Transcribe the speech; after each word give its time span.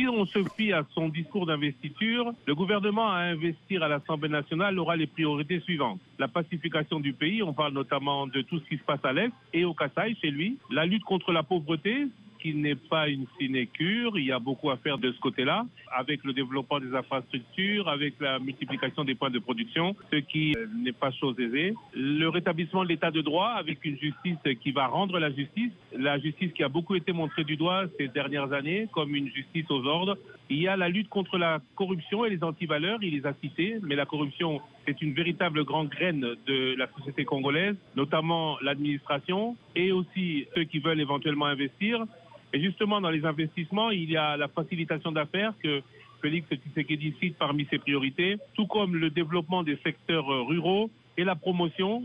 Si 0.00 0.08
on 0.08 0.24
se 0.24 0.42
fie 0.56 0.72
à 0.72 0.82
son 0.94 1.10
discours 1.10 1.44
d'investiture, 1.44 2.32
le 2.46 2.54
gouvernement 2.54 3.10
à 3.10 3.18
investir 3.18 3.82
à 3.82 3.88
l'Assemblée 3.88 4.30
nationale 4.30 4.78
aura 4.78 4.96
les 4.96 5.06
priorités 5.06 5.60
suivantes. 5.60 6.00
La 6.18 6.26
pacification 6.26 7.00
du 7.00 7.12
pays, 7.12 7.42
on 7.42 7.52
parle 7.52 7.74
notamment 7.74 8.26
de 8.26 8.40
tout 8.40 8.60
ce 8.60 8.64
qui 8.64 8.78
se 8.78 8.82
passe 8.82 9.04
à 9.04 9.12
l'Est 9.12 9.30
et 9.52 9.66
au 9.66 9.74
Kasaï 9.74 10.16
chez 10.22 10.30
lui. 10.30 10.56
La 10.70 10.86
lutte 10.86 11.04
contre 11.04 11.32
la 11.32 11.42
pauvreté, 11.42 12.06
qui 12.40 12.54
n'est 12.54 12.74
pas 12.74 13.08
une 13.08 13.26
sinécure. 13.38 14.18
Il 14.18 14.24
y 14.24 14.32
a 14.32 14.38
beaucoup 14.38 14.70
à 14.70 14.76
faire 14.76 14.98
de 14.98 15.12
ce 15.12 15.20
côté-là, 15.20 15.66
avec 15.92 16.24
le 16.24 16.32
développement 16.32 16.80
des 16.80 16.94
infrastructures, 16.94 17.88
avec 17.88 18.14
la 18.20 18.38
multiplication 18.38 19.04
des 19.04 19.14
points 19.14 19.30
de 19.30 19.38
production, 19.38 19.94
ce 20.12 20.16
qui 20.16 20.54
euh, 20.56 20.66
n'est 20.76 20.92
pas 20.92 21.10
chose 21.12 21.38
aisée. 21.38 21.74
Le 21.94 22.28
rétablissement 22.28 22.82
de 22.84 22.88
l'état 22.88 23.10
de 23.10 23.20
droit, 23.20 23.48
avec 23.48 23.84
une 23.84 23.98
justice 23.98 24.38
qui 24.60 24.72
va 24.72 24.86
rendre 24.86 25.18
la 25.18 25.30
justice, 25.30 25.72
la 25.96 26.18
justice 26.18 26.52
qui 26.52 26.62
a 26.62 26.68
beaucoup 26.68 26.94
été 26.94 27.12
montrée 27.12 27.44
du 27.44 27.56
doigt 27.56 27.84
ces 27.98 28.08
dernières 28.08 28.52
années 28.52 28.88
comme 28.92 29.14
une 29.14 29.28
justice 29.28 29.70
aux 29.70 29.84
ordres. 29.84 30.16
Il 30.48 30.60
y 30.60 30.66
a 30.66 30.76
la 30.76 30.88
lutte 30.88 31.08
contre 31.08 31.38
la 31.38 31.60
corruption 31.76 32.24
et 32.24 32.30
les 32.30 32.42
antivaleurs, 32.42 32.98
il 33.02 33.14
les 33.14 33.26
a 33.26 33.34
cités, 33.40 33.78
mais 33.82 33.94
la 33.94 34.06
corruption, 34.06 34.60
c'est 34.86 35.00
une 35.00 35.12
véritable 35.12 35.64
grande 35.64 35.88
graine 35.88 36.26
de 36.46 36.74
la 36.76 36.88
société 36.96 37.24
congolaise, 37.24 37.76
notamment 37.96 38.58
l'administration 38.60 39.56
et 39.76 39.92
aussi 39.92 40.46
ceux 40.54 40.64
qui 40.64 40.80
veulent 40.80 41.00
éventuellement 41.00 41.46
investir. 41.46 42.04
Et 42.52 42.60
justement, 42.60 43.00
dans 43.00 43.10
les 43.10 43.24
investissements, 43.24 43.90
il 43.90 44.10
y 44.10 44.16
a 44.16 44.36
la 44.36 44.48
facilitation 44.48 45.12
d'affaires 45.12 45.54
que 45.62 45.82
Félix 46.20 46.48
Tshisekedi 46.48 47.14
cite 47.20 47.36
parmi 47.38 47.66
ses 47.70 47.78
priorités, 47.78 48.38
tout 48.54 48.66
comme 48.66 48.96
le 48.96 49.10
développement 49.10 49.62
des 49.62 49.76
secteurs 49.84 50.26
ruraux 50.46 50.90
et 51.16 51.24
la 51.24 51.34
promotion 51.34 52.02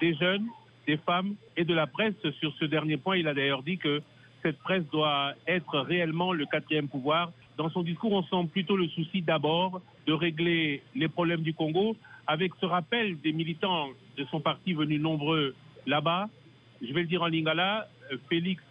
des 0.00 0.14
jeunes, 0.14 0.46
des 0.86 0.96
femmes 0.98 1.34
et 1.56 1.64
de 1.64 1.74
la 1.74 1.86
presse. 1.86 2.14
Sur 2.40 2.54
ce 2.54 2.64
dernier 2.64 2.96
point, 2.96 3.16
il 3.16 3.28
a 3.28 3.34
d'ailleurs 3.34 3.62
dit 3.62 3.78
que 3.78 4.00
cette 4.42 4.58
presse 4.58 4.84
doit 4.90 5.32
être 5.46 5.80
réellement 5.80 6.32
le 6.32 6.46
quatrième 6.46 6.88
pouvoir. 6.88 7.32
Dans 7.56 7.68
son 7.70 7.82
discours, 7.82 8.12
on 8.12 8.22
sent 8.22 8.48
plutôt 8.52 8.76
le 8.76 8.88
souci 8.88 9.20
d'abord 9.20 9.80
de 10.06 10.12
régler 10.12 10.82
les 10.94 11.08
problèmes 11.08 11.42
du 11.42 11.52
Congo 11.54 11.96
avec 12.26 12.52
ce 12.60 12.66
rappel 12.66 13.20
des 13.20 13.32
militants 13.32 13.88
de 14.16 14.24
son 14.30 14.40
parti 14.40 14.74
venus 14.74 15.00
nombreux 15.00 15.54
là-bas. 15.86 16.28
Je 16.80 16.92
vais 16.92 17.00
le 17.00 17.08
dire 17.08 17.22
en 17.22 17.26
lingala, 17.26 17.88
Félix 18.28 18.62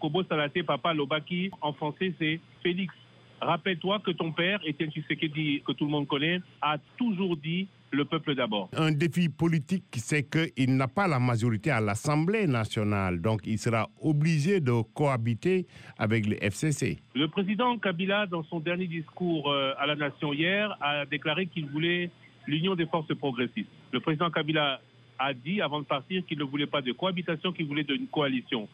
Kobo 0.00 0.22
Salate 0.24 0.62
Papa 0.62 0.94
Lobaki, 0.94 1.50
en 1.60 1.72
français 1.72 2.12
c'est 2.18 2.40
Félix. 2.62 2.94
Rappelle-toi 3.40 4.00
que 4.00 4.12
ton 4.12 4.32
père, 4.32 4.60
Etienne 4.66 4.90
Tshisekedi, 4.90 5.62
que 5.66 5.72
tout 5.72 5.84
le 5.84 5.90
monde 5.90 6.08
connaît, 6.08 6.40
a 6.62 6.78
toujours 6.96 7.36
dit 7.36 7.68
le 7.90 8.04
peuple 8.04 8.34
d'abord. 8.34 8.70
Un 8.76 8.92
défi 8.92 9.28
politique, 9.28 9.84
c'est 9.96 10.24
qu'il 10.24 10.76
n'a 10.76 10.88
pas 10.88 11.06
la 11.06 11.18
majorité 11.18 11.70
à 11.70 11.80
l'Assemblée 11.80 12.46
nationale, 12.46 13.20
donc 13.20 13.42
il 13.44 13.58
sera 13.58 13.88
obligé 14.00 14.60
de 14.60 14.82
cohabiter 14.94 15.66
avec 15.98 16.26
le 16.26 16.42
FCC. 16.42 16.98
Le 17.14 17.28
président 17.28 17.76
Kabila, 17.78 18.26
dans 18.26 18.42
son 18.44 18.60
dernier 18.60 18.86
discours 18.86 19.50
euh, 19.50 19.72
à 19.78 19.86
la 19.86 19.96
nation 19.96 20.32
hier, 20.32 20.76
a 20.80 21.04
déclaré 21.06 21.46
qu'il 21.46 21.66
voulait 21.66 22.10
l'union 22.46 22.74
des 22.74 22.86
forces 22.86 23.14
progressistes. 23.14 23.68
Le 23.92 24.00
président 24.00 24.30
Kabila 24.30 24.80
a 25.18 25.34
dit 25.34 25.60
avant 25.60 25.80
de 25.80 25.86
partir 25.86 26.24
qu'il 26.26 26.38
ne 26.38 26.44
voulait 26.44 26.66
pas 26.66 26.82
de 26.82 26.92
cohabitation, 26.92 27.52
qu'il 27.52 27.66
voulait 27.66 27.84
d'une 27.84 28.06
coalition 28.06 28.68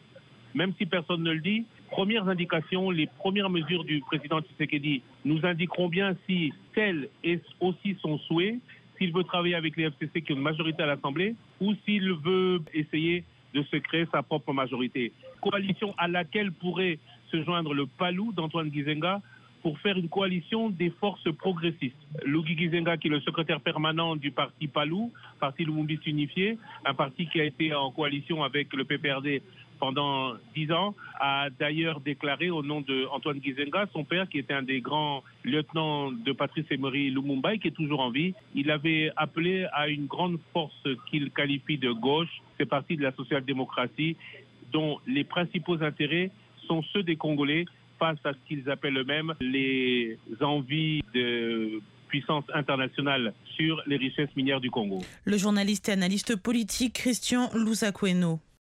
même 0.53 0.73
si 0.77 0.85
personne 0.85 1.23
ne 1.23 1.31
le 1.31 1.39
dit, 1.39 1.65
premières 1.91 2.27
indications, 2.27 2.91
les 2.91 3.07
premières 3.07 3.49
mesures 3.49 3.83
du 3.83 4.01
président 4.01 4.41
Tshisekedi 4.41 5.01
nous 5.25 5.45
indiqueront 5.45 5.89
bien 5.89 6.15
si 6.27 6.53
tel 6.73 7.09
est 7.23 7.43
aussi 7.59 7.97
son 8.01 8.17
souhait, 8.19 8.59
s'il 8.97 9.13
veut 9.13 9.23
travailler 9.23 9.55
avec 9.55 9.75
les 9.77 9.85
FCC 9.85 10.21
qui 10.21 10.33
ont 10.33 10.35
une 10.35 10.41
majorité 10.41 10.83
à 10.83 10.85
l'Assemblée, 10.85 11.35
ou 11.59 11.73
s'il 11.85 12.13
veut 12.13 12.61
essayer 12.73 13.23
de 13.53 13.63
se 13.63 13.77
créer 13.77 14.05
sa 14.11 14.23
propre 14.23 14.53
majorité. 14.53 15.11
Coalition 15.41 15.93
à 15.97 16.07
laquelle 16.07 16.51
pourrait 16.51 16.99
se 17.31 17.43
joindre 17.43 17.73
le 17.73 17.85
Palou 17.85 18.31
d'Antoine 18.33 18.71
Gizenga 18.71 19.21
pour 19.63 19.79
faire 19.79 19.97
une 19.97 20.09
coalition 20.09 20.69
des 20.69 20.89
forces 20.89 21.31
progressistes. 21.37 21.95
Lougi 22.25 22.55
Gizenga, 22.57 22.97
qui 22.97 23.07
est 23.07 23.11
le 23.11 23.21
secrétaire 23.21 23.61
permanent 23.61 24.17
du 24.17 24.29
parti 24.29 24.67
Palou, 24.67 25.11
parti 25.39 25.63
Lumumbis 25.63 26.01
unifié, 26.05 26.57
un 26.85 26.93
parti 26.93 27.27
qui 27.27 27.39
a 27.39 27.45
été 27.45 27.73
en 27.73 27.89
coalition 27.89 28.43
avec 28.43 28.73
le 28.73 28.83
PPRD 28.83 29.41
pendant 29.79 30.33
dix 30.53 30.71
ans, 30.71 30.95
a 31.19 31.49
d'ailleurs 31.49 32.01
déclaré 32.01 32.49
au 32.49 32.61
nom 32.61 32.81
de 32.81 33.07
Antoine 33.11 33.41
Gizenga, 33.41 33.85
son 33.93 34.03
père, 34.03 34.27
qui 34.27 34.37
était 34.37 34.53
un 34.53 34.63
des 34.63 34.81
grands 34.81 35.23
lieutenants 35.43 36.11
de 36.11 36.31
Patrice 36.33 36.65
Emery 36.69 37.09
Lumumba, 37.09 37.57
qui 37.57 37.69
est 37.69 37.71
toujours 37.71 38.01
en 38.01 38.11
vie. 38.11 38.33
Il 38.55 38.69
avait 38.69 39.11
appelé 39.15 39.65
à 39.73 39.87
une 39.87 40.07
grande 40.07 40.39
force 40.51 40.87
qu'il 41.09 41.31
qualifie 41.31 41.77
de 41.77 41.91
gauche, 41.91 42.41
c'est 42.57 42.65
parti 42.65 42.97
de 42.97 43.03
la 43.03 43.13
social-démocratie, 43.13 44.17
dont 44.73 44.99
les 45.07 45.23
principaux 45.23 45.81
intérêts 45.81 46.31
sont 46.67 46.81
ceux 46.91 47.03
des 47.03 47.15
Congolais 47.15 47.65
face 47.99 48.17
à 48.23 48.33
ce 48.33 48.37
qu'ils 48.47 48.69
appellent 48.69 48.97
eux-mêmes 48.97 49.33
les 49.41 50.17
envies 50.41 51.01
de 51.13 51.81
puissance 52.07 52.45
internationale 52.53 53.33
sur 53.55 53.81
les 53.87 53.97
richesses 53.97 54.29
minières 54.35 54.61
du 54.61 54.69
Congo. 54.69 55.01
Le 55.25 55.37
journaliste 55.37 55.89
et 55.89 55.93
analyste 55.93 56.35
politique 56.35 56.93
Christian 56.93 57.49
Louzakweno. 57.55 58.39